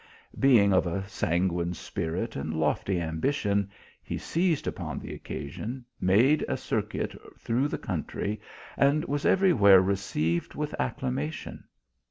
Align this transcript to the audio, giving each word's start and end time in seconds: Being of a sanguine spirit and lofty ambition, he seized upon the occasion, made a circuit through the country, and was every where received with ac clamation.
Being 0.39 0.73
of 0.73 0.87
a 0.87 1.07
sanguine 1.07 1.75
spirit 1.75 2.35
and 2.35 2.55
lofty 2.55 2.99
ambition, 2.99 3.69
he 4.01 4.17
seized 4.17 4.65
upon 4.65 4.97
the 4.97 5.13
occasion, 5.13 5.85
made 5.99 6.43
a 6.49 6.57
circuit 6.57 7.15
through 7.37 7.67
the 7.67 7.77
country, 7.77 8.41
and 8.77 9.05
was 9.05 9.25
every 9.27 9.53
where 9.53 9.79
received 9.79 10.55
with 10.55 10.73
ac 10.79 10.95
clamation. 11.01 11.65